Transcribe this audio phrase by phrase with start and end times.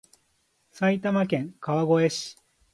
[0.71, 2.37] 埼玉県川越市